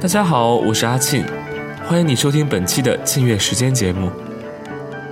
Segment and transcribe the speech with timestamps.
[0.00, 1.22] 大家好，我是阿庆，
[1.86, 4.10] 欢迎你收听本期的庆月时间节目。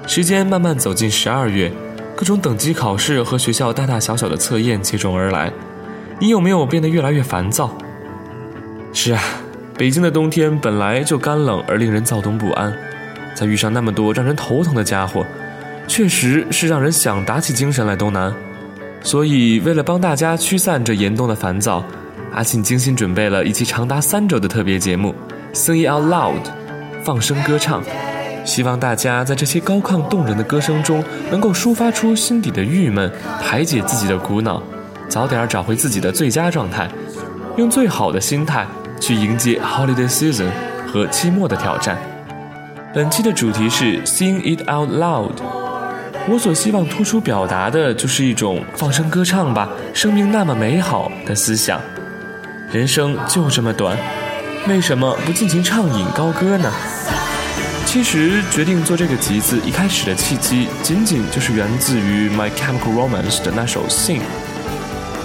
[0.07, 1.71] 时间慢慢走进十二月，
[2.16, 5.53] 各种等级考试和学校大大小小的测验接踵而来，
[6.18, 7.77] 你有没有变得越来越烦躁？
[8.95, 9.22] 是啊，
[9.77, 12.75] 北京的冬天本来就干冷而令人躁动不安，
[13.35, 15.22] 再遇上那么多让人头疼的家伙，
[15.86, 18.32] 确实是让人想打起精神来都难。
[19.02, 21.85] 所以，为了帮大家驱散这严冬的烦躁。
[22.32, 25.14] 阿庆精心准备了一期长达三周的特别节目
[25.57, 26.35] 《Sing It Out Loud》，
[27.05, 27.82] 放声歌唱，
[28.45, 33.11] 希望大家在这些高亢动人的歌声中，能够抒发出心底的郁闷，
[33.42, 34.62] 排解自己的苦恼，
[35.09, 36.89] 早点找回自己的最佳状态，
[37.56, 38.64] 用最好的心态
[39.00, 40.50] 去迎接 Holiday Season
[40.86, 41.98] 和期末的挑战。
[42.95, 45.30] 本期的主题是《Sing It Out Loud》，
[46.28, 51.80] 我所希望突出表达的就是一种放声歌唱吧，生命那么美好的思想。
[52.70, 53.97] 人生就这么短，
[54.66, 56.70] 为什么不尽情畅饮高歌呢？
[57.86, 64.19] 其实决定做这个集子一开始的契机，仅仅就是源自于《My Chemical Romance》的那首《Sing》。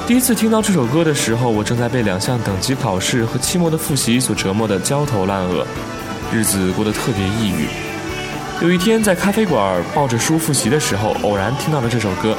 [0.08, 5.68] 第一次听到这首歌的时候，我正在被两项等级考试和期末的复习所折磨得焦头烂额，
[6.32, 7.68] 日子过得特别抑郁。
[8.62, 12.38] 有一天在咖啡馆抱着书复习的时候，偶然听到了这首歌，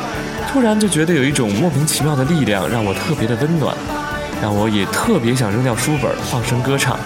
[0.50, 3.76] 突然就觉得有一种莫名其妙的力量，让我特别的温暖。
[4.42, 6.98] 让我也特别想扔掉书本，放声歌唱，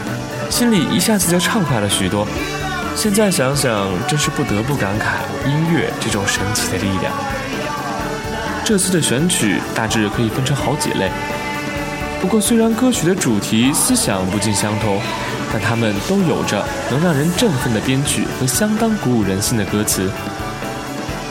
[0.51, 2.27] 心里一下子就畅快了许多。
[2.95, 7.13] 现在想想，真是不得不感慨音乐这种神奇的力量。
[8.65, 11.11] 这次的选曲大致可以分成好几类，
[12.21, 15.01] 不过虽然歌曲的主题思想不尽相同，
[15.53, 20.11] 但它们都有着能让人振奋的编曲和相当鼓舞人心的歌词。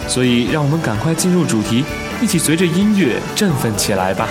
[0.08, 1.83] 所以，让我们赶快进入主题，
[2.22, 4.26] 一起随着音乐振奋起来吧。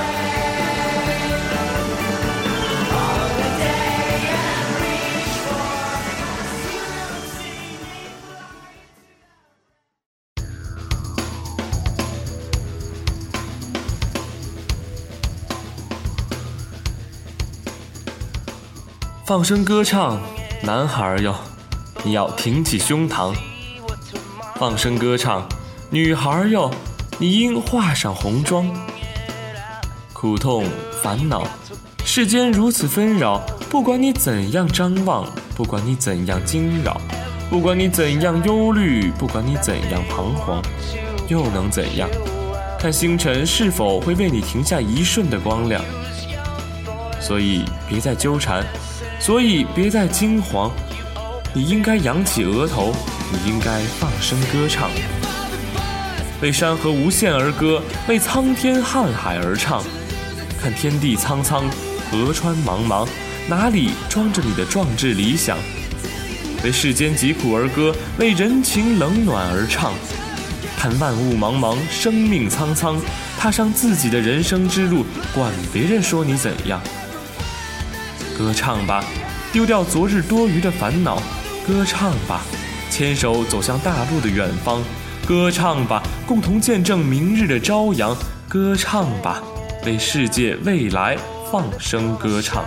[19.27, 20.21] 放声歌唱，
[20.63, 21.35] 男孩哟，
[22.05, 23.35] 你要挺起胸膛；
[24.55, 25.45] 放声歌唱，
[25.91, 26.71] 女孩哟，
[27.19, 28.73] 你应化上红妆。
[30.13, 30.65] 苦痛
[31.03, 31.45] 烦恼，
[32.05, 36.97] 世间如此纷扰，不管你怎样张望，不管你怎样惊扰，
[37.51, 40.63] 不管你怎样忧虑，不管你怎样彷徨，
[41.27, 42.09] 又能怎样？
[42.79, 45.83] 看星辰是否会为你停下一瞬的光亮。
[47.21, 48.65] 所以别再纠缠。
[49.27, 50.71] 所以别再惊慌，
[51.53, 52.95] 你应该扬起额头，
[53.33, 54.89] 你应该放声歌唱，
[56.41, 59.83] 为山河无限而歌，为苍天瀚海而唱。
[60.63, 61.65] 看天地苍苍，
[62.09, 63.05] 河川茫茫，
[63.49, 65.59] 哪里装着你的壮志理想？
[66.63, 69.93] 为世间疾苦而歌，为人情冷暖而唱。
[70.79, 72.97] 看万物茫茫，生命苍苍，
[73.37, 75.05] 踏上自己的人生之路，
[75.35, 76.81] 管别人说你怎样。
[78.37, 79.03] 歌唱吧，
[79.51, 81.17] 丢掉昨日多余的烦恼；
[81.67, 82.43] 歌唱吧，
[82.91, 84.83] 牵手走向大路的远方；
[85.27, 88.15] 歌唱吧，共同见证明日的朝阳；
[88.47, 89.43] 歌唱吧，
[89.87, 91.17] 为世界未来
[91.51, 92.63] 放声歌唱。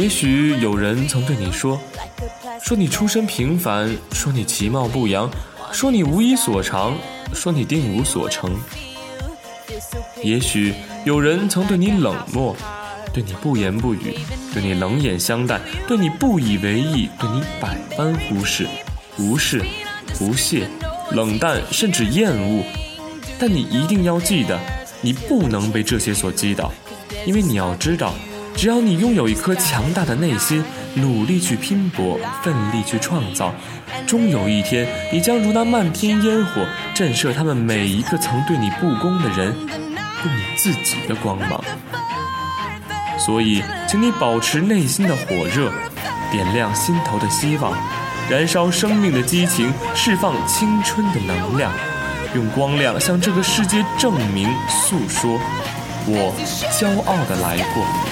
[0.00, 1.78] 也许有人曾对你说，
[2.62, 5.30] 说你出身平凡，说你其貌不扬，
[5.72, 6.96] 说你无一所长，
[7.34, 8.58] 说你定无所成。
[10.24, 10.72] 也许
[11.04, 12.56] 有人曾对你冷漠，
[13.12, 14.18] 对你不言不语，
[14.54, 18.66] 对你冷眼相待，对你不以为意，对你百般忽视、
[19.18, 19.62] 无视、
[20.18, 20.66] 不屑、
[21.10, 22.64] 冷淡，甚至厌恶。
[23.38, 24.58] 但你一定要记得，
[25.02, 26.72] 你不能被这些所击倒，
[27.26, 28.14] 因为你要知道。
[28.60, 30.62] 只要你拥有一颗强大的内心，
[30.92, 33.54] 努力去拼搏，奋力去创造，
[34.06, 36.62] 终有一天，你将如那漫天烟火，
[36.92, 41.64] 震慑他们每一个曾对你不公的人，用你自己的光芒。
[43.18, 45.72] 所以，请你保持内心的火热，
[46.30, 47.72] 点亮心头的希望，
[48.28, 51.72] 燃烧生命的激情，释放青春的能量，
[52.34, 55.40] 用光亮向这个世界证明、诉说，
[56.06, 56.34] 我
[56.78, 58.09] 骄傲的来过。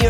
[0.00, 0.06] 你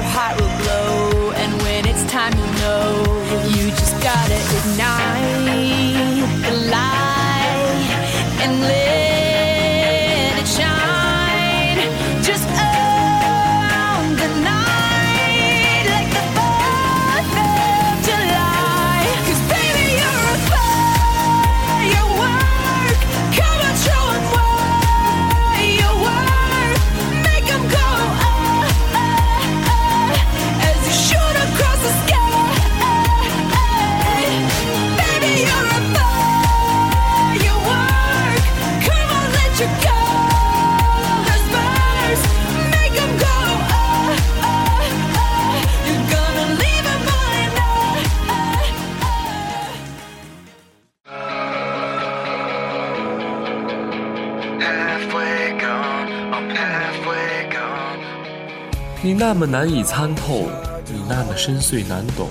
[59.30, 60.48] 那么难以参透，
[60.86, 62.30] 你那么深邃难懂。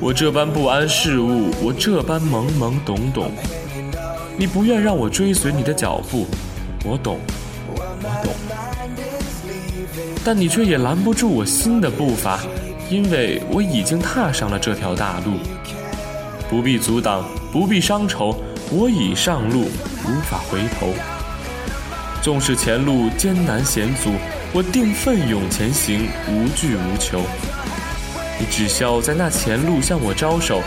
[0.00, 3.30] 我这般不谙世物，我这般懵懵懂懂。
[4.38, 6.26] 你不愿让我追随你的脚步，
[6.86, 7.18] 我懂，
[7.74, 7.76] 我
[8.24, 8.32] 懂。
[10.24, 12.40] 但你却也拦不住我新的步伐，
[12.88, 15.32] 因为我已经踏上了这条大路。
[16.48, 17.22] 不必阻挡，
[17.52, 18.34] 不必伤愁，
[18.70, 19.66] 我已上路，
[20.06, 20.94] 无法回头。
[22.22, 24.12] 纵使前路艰难险阻。
[24.56, 27.22] 我定奋勇前行，无惧无求。
[28.38, 30.62] 你只需要在那前路向我招手，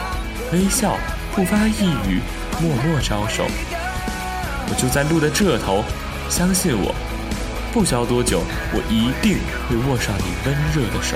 [0.52, 0.98] 微笑，
[1.34, 2.20] 不发一语，
[2.60, 3.46] 默默招手。
[4.70, 5.86] 我就在路的这头，
[6.30, 6.94] 相信我，
[7.72, 8.42] 不消多久，
[8.74, 9.38] 我一定
[9.70, 11.16] 会握上你温热的手。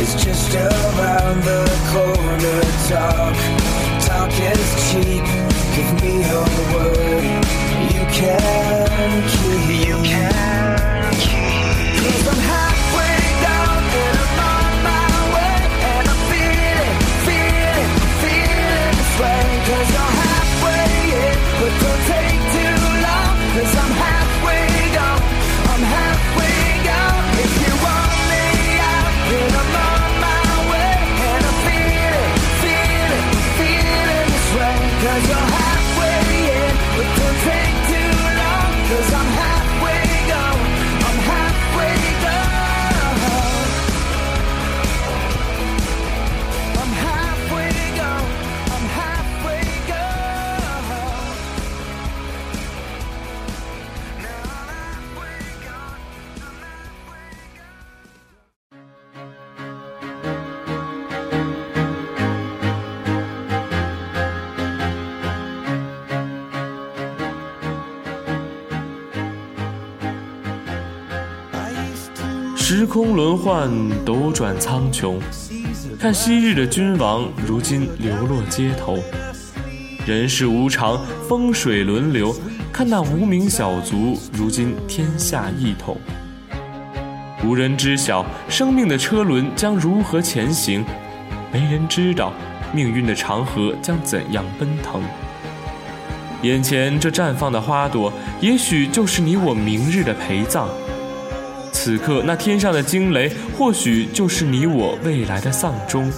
[0.00, 2.60] Is just around the corner.
[2.88, 3.36] Talk,
[4.00, 5.24] talk is cheap.
[5.76, 7.24] Give me your word.
[7.92, 9.88] You can keep.
[9.88, 10.79] You can
[72.90, 73.70] 空轮换，
[74.04, 75.14] 斗转苍穹，
[75.96, 78.98] 看昔日的君王，如今流落街头。
[80.04, 82.34] 人世无常，风水轮流，
[82.72, 85.96] 看那无名小卒，如今天下一统。
[87.44, 90.84] 无人知晓生命的车轮将如何前行，
[91.52, 92.32] 没人知道
[92.74, 95.00] 命运的长河将怎样奔腾。
[96.42, 100.66] 眼前这绽放的花朵，也许就是你我明日的陪葬；
[101.72, 106.10] 此刻那天上的惊雷，或许就是你我未来的丧钟。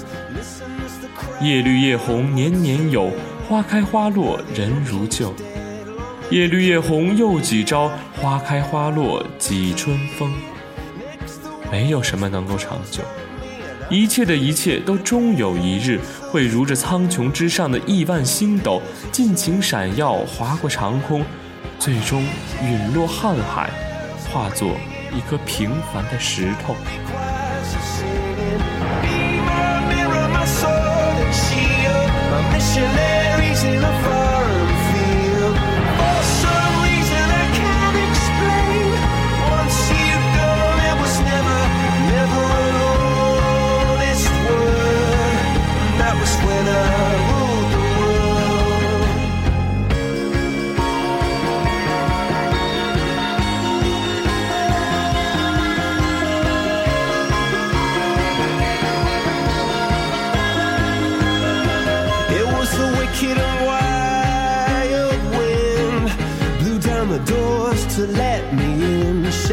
[1.40, 3.10] 叶绿叶红年年有，
[3.48, 5.34] 花开花落人如旧。
[6.30, 7.90] 叶绿叶红又几朝，
[8.20, 10.32] 花开花落几春风。
[11.70, 13.02] 没有什么能够长久。
[13.90, 18.80] 一切的一切都终有一日会如这苍穹之上的亿万星斗，
[19.10, 21.22] 尽情闪耀，划过长空，
[21.78, 22.24] 最终
[22.62, 23.70] 陨落瀚海，
[24.30, 24.76] 化作
[25.14, 26.74] 一颗平凡的石头。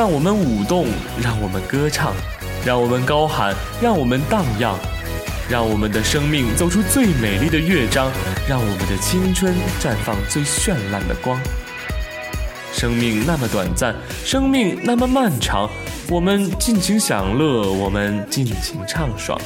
[0.00, 0.86] 让我们舞动，
[1.22, 2.14] 让我们歌唱，
[2.64, 4.74] 让我们高喊，让我们荡漾，
[5.46, 8.10] 让我们的生命走出最美丽的乐章，
[8.48, 11.38] 让我们的青春绽放最绚烂的光。
[12.72, 15.68] 生命那么短暂，生命那么漫长，
[16.08, 19.38] 我们尽情享乐，我们尽情畅爽。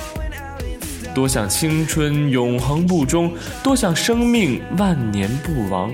[1.12, 5.92] 多想青春永恒不终，多想生命万年不亡。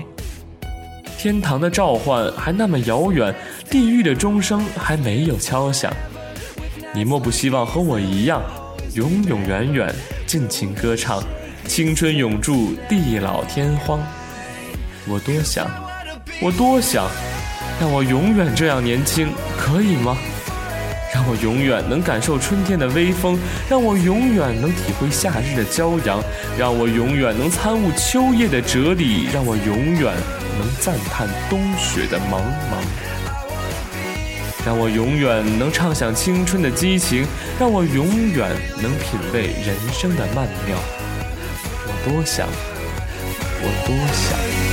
[1.17, 3.35] 天堂的召唤还那么遥远，
[3.71, 5.89] 地狱的钟声还没有敲响。
[6.93, 8.41] 你莫不希望和我一样，
[8.95, 9.95] 永永远远
[10.27, 11.23] 尽情歌唱，
[11.65, 13.97] 青春永驻地老天荒。
[15.07, 15.71] 我多想，
[16.41, 17.07] 我多想，
[17.79, 20.17] 让我永远这样年轻，可以吗？
[21.13, 26.21] 让我永远能感受春天的微风，让我永远能体会夏日的骄阳，
[26.59, 30.13] 让我永远能参悟秋夜的哲理，让我永远
[30.59, 32.83] 能赞叹冬雪的茫茫，
[34.65, 37.25] 让我永远能畅想青春的激情，
[37.59, 38.49] 让我永远
[38.81, 40.77] 能品味人生的曼妙。
[41.87, 42.47] 我多想，
[43.61, 44.70] 我多想。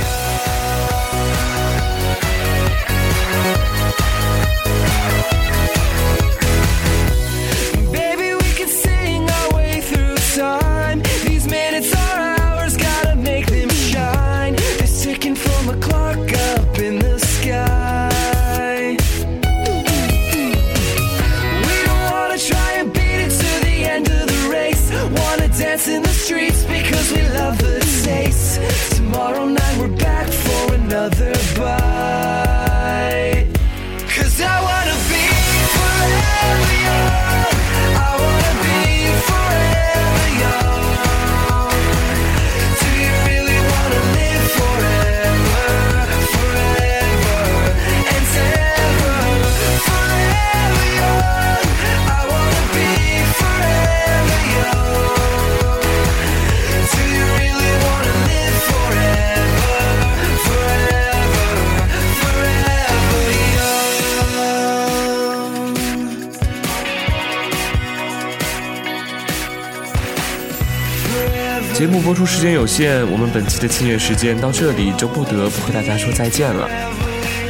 [71.73, 76.69] 节目播出时间有限，我们本期的庆月时间到这里就不得不和大家说再见了。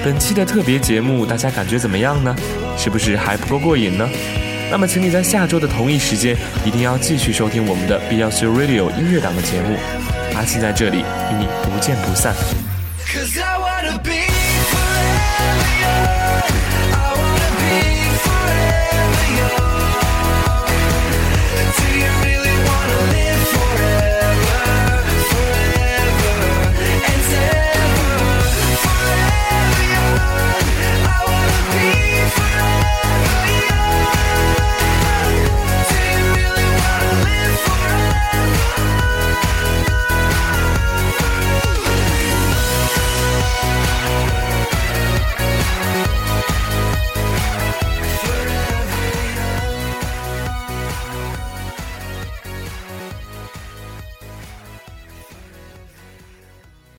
[0.04, 2.36] 本期的特别节目，大家感觉怎么样呢？
[2.78, 4.08] 是不是还不够过瘾呢？
[4.72, 9.75] 那么，请你在下周的同一时间一定要继续收听我们的 BLC Radio 音乐档的节目。
[10.36, 12.34] 阿信在这里与你不见不散。